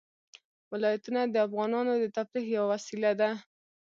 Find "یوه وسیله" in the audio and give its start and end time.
2.57-3.11